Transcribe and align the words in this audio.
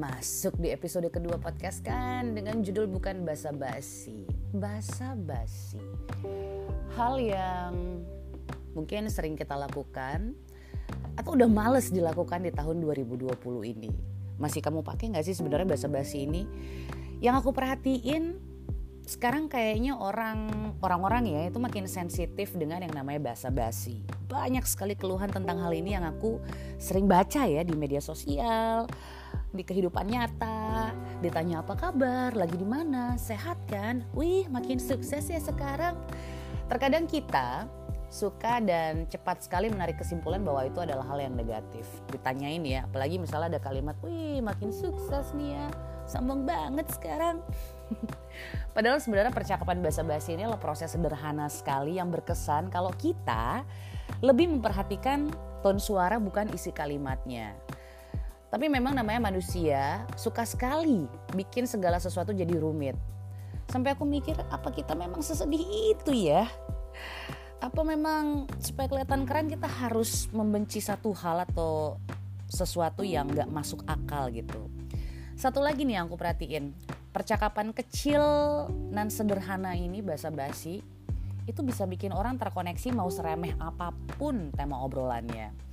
masuk 0.00 0.56
di 0.56 0.72
episode 0.72 1.04
kedua 1.12 1.36
podcast 1.36 1.84
kan 1.84 2.32
dengan 2.32 2.64
judul 2.64 2.88
bukan 2.88 3.20
basa-basi. 3.20 4.24
Basa-basi. 4.56 5.76
Hal 6.96 7.20
yang 7.20 8.00
mungkin 8.72 9.12
sering 9.12 9.36
kita 9.36 9.60
lakukan 9.60 10.32
atau 11.20 11.36
udah 11.36 11.52
males 11.52 11.92
dilakukan 11.92 12.40
di 12.40 12.48
tahun 12.48 12.80
2020 12.80 13.28
ini. 13.60 13.92
Masih 14.40 14.64
kamu 14.64 14.80
pakai 14.80 15.12
nggak 15.12 15.24
sih 15.28 15.36
sebenarnya 15.36 15.68
basa-basi 15.68 16.24
ini? 16.24 16.48
Yang 17.20 17.44
aku 17.44 17.52
perhatiin 17.52 18.40
sekarang 19.04 19.52
kayaknya 19.52 20.00
orang 20.00 20.48
orang-orang 20.80 21.28
ya 21.28 21.40
itu 21.52 21.60
makin 21.60 21.84
sensitif 21.84 22.56
dengan 22.56 22.80
yang 22.80 22.96
namanya 22.96 23.36
basa-basi. 23.36 24.00
Banyak 24.32 24.64
sekali 24.64 24.96
keluhan 24.96 25.28
tentang 25.28 25.60
hal 25.60 25.76
ini 25.76 25.92
yang 25.92 26.08
aku 26.08 26.40
sering 26.80 27.04
baca 27.04 27.44
ya 27.44 27.60
di 27.60 27.76
media 27.76 28.00
sosial, 28.00 28.88
di 29.50 29.62
kehidupan 29.66 30.06
nyata. 30.06 30.94
Ditanya 31.20 31.62
apa 31.62 31.74
kabar, 31.76 32.32
lagi 32.34 32.56
di 32.56 32.66
mana, 32.66 33.18
sehat 33.18 33.58
kan? 33.66 34.06
Wih, 34.14 34.46
makin 34.48 34.78
sukses 34.78 35.26
ya 35.26 35.40
sekarang. 35.42 35.98
Terkadang 36.70 37.10
kita 37.10 37.66
suka 38.10 38.58
dan 38.58 39.06
cepat 39.06 39.46
sekali 39.46 39.70
menarik 39.70 40.02
kesimpulan 40.02 40.42
bahwa 40.42 40.66
itu 40.66 40.82
adalah 40.82 41.06
hal 41.06 41.22
yang 41.22 41.34
negatif. 41.38 41.86
Ditanyain 42.10 42.62
ya, 42.66 42.82
apalagi 42.86 43.22
misalnya 43.22 43.56
ada 43.56 43.62
kalimat, 43.62 43.94
wih 44.02 44.42
makin 44.42 44.74
sukses 44.74 45.30
nih 45.38 45.54
ya, 45.54 45.66
sombong 46.10 46.42
banget 46.42 46.90
sekarang. 46.90 47.38
Padahal 48.74 48.98
sebenarnya 48.98 49.30
percakapan 49.30 49.78
basa-basi 49.78 50.34
ini 50.34 50.42
adalah 50.42 50.58
proses 50.58 50.90
sederhana 50.90 51.46
sekali 51.46 52.02
yang 52.02 52.10
berkesan 52.10 52.66
kalau 52.70 52.90
kita 52.98 53.62
lebih 54.18 54.50
memperhatikan 54.58 55.30
ton 55.62 55.78
suara 55.78 56.18
bukan 56.18 56.50
isi 56.50 56.74
kalimatnya. 56.74 57.54
Tapi 58.50 58.66
memang 58.66 58.98
namanya 58.98 59.30
manusia 59.30 60.02
suka 60.18 60.42
sekali 60.42 61.06
bikin 61.38 61.70
segala 61.70 62.02
sesuatu 62.02 62.34
jadi 62.34 62.58
rumit. 62.58 62.98
Sampai 63.70 63.94
aku 63.94 64.02
mikir 64.02 64.34
apa 64.50 64.74
kita 64.74 64.98
memang 64.98 65.22
sesedih 65.22 65.94
itu 65.94 66.26
ya? 66.26 66.50
Apa 67.62 67.86
memang 67.86 68.50
supaya 68.58 68.90
kelihatan 68.90 69.22
keren 69.22 69.46
kita 69.46 69.70
harus 69.70 70.26
membenci 70.34 70.82
satu 70.82 71.14
hal 71.14 71.46
atau 71.46 72.02
sesuatu 72.50 73.06
yang 73.06 73.30
gak 73.30 73.46
masuk 73.46 73.86
akal 73.86 74.26
gitu. 74.34 74.66
Satu 75.38 75.62
lagi 75.62 75.86
nih 75.86 76.02
yang 76.02 76.10
aku 76.10 76.18
perhatiin, 76.18 76.74
percakapan 77.14 77.70
kecil 77.70 78.20
dan 78.90 79.06
sederhana 79.06 79.78
ini 79.78 80.02
bahasa 80.02 80.34
basi 80.34 80.82
itu 81.46 81.60
bisa 81.62 81.86
bikin 81.86 82.10
orang 82.10 82.36
terkoneksi 82.36 82.90
mau 82.90 83.06
seremeh 83.06 83.54
apa 83.62 83.94
pun 84.18 84.50
tema 84.50 84.82
obrolannya. 84.82 85.69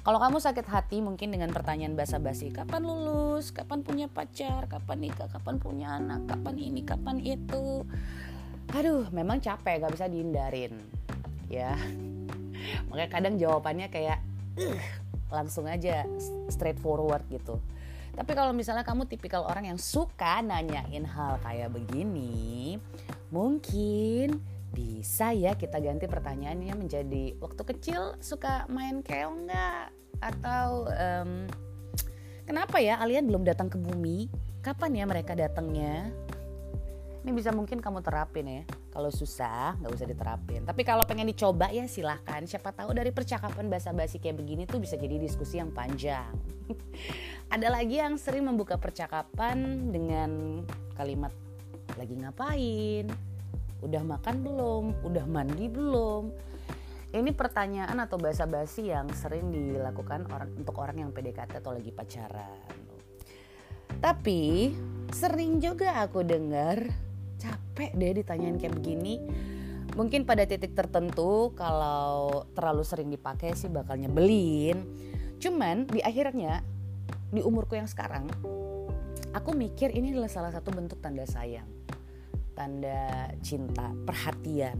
Kalau 0.00 0.16
kamu 0.16 0.40
sakit 0.40 0.64
hati 0.64 1.04
mungkin 1.04 1.28
dengan 1.28 1.52
pertanyaan 1.52 1.92
basa-basi, 1.92 2.48
kapan 2.48 2.80
lulus, 2.80 3.52
kapan 3.52 3.84
punya 3.84 4.08
pacar, 4.08 4.64
kapan 4.64 4.96
nikah, 5.04 5.28
kapan 5.28 5.60
punya 5.60 6.00
anak, 6.00 6.24
kapan 6.24 6.56
ini, 6.56 6.80
kapan 6.88 7.20
itu. 7.20 7.84
Aduh, 8.72 9.04
memang 9.12 9.44
capek, 9.44 9.84
gak 9.84 9.92
bisa 9.92 10.08
dihindarin. 10.08 10.72
Ya, 11.52 11.76
makanya 12.88 13.10
kadang 13.12 13.34
jawabannya 13.36 13.92
kayak, 13.92 14.24
langsung 15.28 15.68
aja 15.68 16.08
straightforward 16.48 17.28
gitu. 17.28 17.60
Tapi 18.16 18.32
kalau 18.32 18.56
misalnya 18.56 18.82
kamu 18.82 19.04
tipikal 19.04 19.44
orang 19.44 19.68
yang 19.68 19.78
suka 19.78 20.40
nanyain 20.40 21.04
hal 21.04 21.36
kayak 21.44 21.76
begini, 21.76 22.80
mungkin 23.28 24.40
bisa 24.70 25.34
ya 25.34 25.58
kita 25.58 25.82
ganti 25.82 26.06
pertanyaannya 26.06 26.74
menjadi 26.78 27.34
waktu 27.42 27.62
kecil 27.74 28.14
suka 28.22 28.66
main 28.70 29.02
keong 29.02 29.50
nggak? 29.50 29.86
Atau 30.22 30.86
um, 30.86 31.50
kenapa 32.46 32.78
ya 32.78 32.98
kalian 33.02 33.26
belum 33.26 33.42
datang 33.42 33.66
ke 33.66 33.76
bumi? 33.76 34.30
Kapan 34.60 35.02
ya 35.02 35.04
mereka 35.08 35.32
datangnya? 35.34 36.12
Ini 37.20 37.36
bisa 37.36 37.52
mungkin 37.52 37.84
kamu 37.84 38.00
terapin 38.00 38.48
ya. 38.48 38.62
Kalau 38.90 39.12
susah 39.12 39.76
nggak 39.76 39.92
usah 39.92 40.08
diterapin. 40.08 40.64
Tapi 40.64 40.82
kalau 40.88 41.04
pengen 41.04 41.28
dicoba 41.28 41.68
ya 41.68 41.84
silahkan. 41.84 42.40
Siapa 42.48 42.72
tahu 42.72 42.96
dari 42.96 43.12
percakapan 43.12 43.68
basa-basi 43.68 44.16
kayak 44.16 44.40
begini 44.40 44.64
tuh 44.64 44.80
bisa 44.80 44.96
jadi 44.96 45.20
diskusi 45.20 45.60
yang 45.60 45.68
panjang. 45.68 46.32
Ada 47.54 47.68
lagi 47.68 48.00
yang 48.00 48.16
sering 48.16 48.48
membuka 48.48 48.80
percakapan 48.80 49.90
dengan 49.92 50.62
kalimat 50.96 51.34
lagi 51.98 52.14
ngapain, 52.16 53.04
udah 53.80 54.02
makan 54.04 54.36
belum, 54.44 54.84
udah 55.04 55.24
mandi 55.26 55.66
belum. 55.68 56.32
Ini 57.10 57.30
pertanyaan 57.34 57.98
atau 57.98 58.22
basa-basi 58.22 58.94
yang 58.94 59.10
sering 59.10 59.50
dilakukan 59.50 60.30
orang 60.30 60.50
untuk 60.54 60.78
orang 60.78 61.02
yang 61.02 61.10
PDKT 61.10 61.58
atau 61.58 61.74
lagi 61.74 61.90
pacaran. 61.90 62.70
Tapi 63.98 64.70
sering 65.10 65.58
juga 65.58 65.98
aku 65.98 66.22
dengar 66.22 66.86
capek 67.40 67.90
deh 67.96 68.12
ditanyain 68.22 68.56
kayak 68.60 68.76
begini 68.76 69.18
mungkin 69.98 70.22
pada 70.22 70.46
titik 70.46 70.76
tertentu 70.76 71.50
kalau 71.56 72.44
terlalu 72.54 72.84
sering 72.86 73.08
dipakai 73.10 73.56
sih 73.58 73.72
bakal 73.72 73.98
nyebelin 73.98 74.84
cuman 75.40 75.88
di 75.88 76.04
akhirnya 76.04 76.62
di 77.32 77.40
umurku 77.40 77.74
yang 77.74 77.88
sekarang 77.88 78.28
aku 79.34 79.50
mikir 79.56 79.90
ini 79.90 80.14
adalah 80.14 80.30
salah 80.30 80.52
satu 80.52 80.70
bentuk 80.70 81.00
tanda 81.02 81.24
sayang 81.26 81.66
tanda 82.52 83.30
cinta 83.40 83.92
perhatian. 84.04 84.78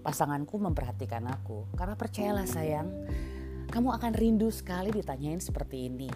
Pasanganku 0.00 0.56
memperhatikan 0.56 1.26
aku. 1.28 1.68
Karena 1.76 1.94
percayalah 1.94 2.48
sayang 2.48 2.88
kamu 3.70 3.94
akan 3.94 4.12
rindu 4.18 4.50
sekali 4.50 4.90
ditanyain 4.90 5.38
seperti 5.38 5.86
ini. 5.86 6.10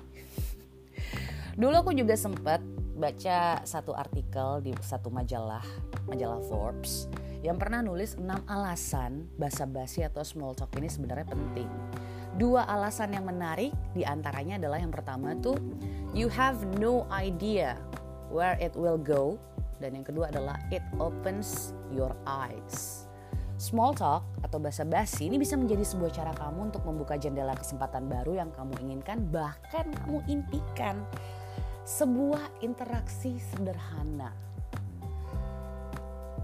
Dulu 1.55 1.87
aku 1.87 1.95
juga 1.95 2.19
sempat 2.19 2.59
baca 2.99 3.63
satu 3.63 3.95
artikel 3.95 4.59
di 4.67 4.73
satu 4.83 5.07
majalah, 5.11 5.63
majalah 6.11 6.43
Forbes 6.51 7.07
yang 7.47 7.61
pernah 7.61 7.85
nulis 7.85 8.19
6 8.19 8.27
alasan 8.49 9.31
basa-basi 9.39 10.03
atau 10.03 10.27
small 10.27 10.59
talk 10.59 10.75
ini 10.81 10.91
sebenarnya 10.91 11.31
penting. 11.31 11.71
Dua 12.35 12.67
alasan 12.67 13.15
yang 13.15 13.31
menarik 13.31 13.71
di 13.95 14.03
antaranya 14.03 14.59
adalah 14.59 14.83
yang 14.83 14.91
pertama 14.91 15.39
tuh 15.39 15.55
you 16.11 16.27
have 16.27 16.59
no 16.83 17.07
idea 17.15 17.79
where 18.35 18.59
it 18.59 18.75
will 18.75 18.99
go 18.99 19.39
dan 19.79 19.97
yang 19.99 20.07
kedua 20.07 20.31
adalah 20.31 20.59
it 20.75 20.85
opens 20.99 21.75
your 21.91 22.15
eyes. 22.27 23.07
Small 23.55 23.95
talk 23.95 24.27
atau 24.43 24.59
basa-basi 24.59 25.31
ini 25.31 25.39
bisa 25.39 25.55
menjadi 25.55 25.87
sebuah 25.87 26.11
cara 26.11 26.33
kamu 26.35 26.75
untuk 26.75 26.83
membuka 26.83 27.15
jendela 27.15 27.55
kesempatan 27.55 28.11
baru 28.11 28.43
yang 28.43 28.51
kamu 28.51 28.75
inginkan 28.83 29.31
bahkan 29.31 29.87
kamu 30.03 30.27
impikan 30.27 31.07
sebuah 31.87 32.43
interaksi 32.67 33.39
sederhana. 33.55 34.35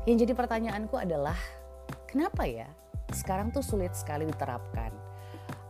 Yang 0.08 0.24
jadi 0.24 0.32
pertanyaanku 0.38 0.96
adalah, 0.96 1.36
kenapa 2.08 2.46
ya 2.48 2.70
sekarang 3.10 3.50
tuh 3.50 3.60
sulit 3.60 3.92
sekali 3.92 4.24
diterapkan? 4.24 5.09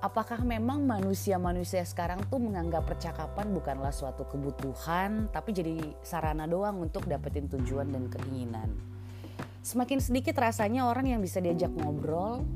Apakah 0.00 0.40
memang 0.40 0.88
manusia-manusia 0.88 1.84
sekarang 1.84 2.24
tuh 2.32 2.40
menganggap 2.40 2.88
percakapan 2.88 3.52
bukanlah 3.52 3.92
suatu 3.92 4.24
kebutuhan, 4.24 5.28
tapi 5.28 5.52
jadi 5.52 5.76
sarana 6.00 6.48
doang 6.48 6.80
untuk 6.80 7.04
dapetin 7.04 7.52
tujuan 7.52 7.92
dan 7.92 8.08
keinginan? 8.08 8.72
Semakin 9.60 10.00
sedikit 10.00 10.40
rasanya 10.40 10.88
orang 10.88 11.12
yang 11.12 11.20
bisa 11.20 11.36
diajak 11.44 11.68
ngobrol 11.76 12.48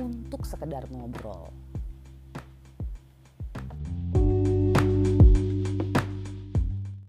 untuk 0.00 0.48
sekedar 0.48 0.88
ngobrol. 0.88 1.52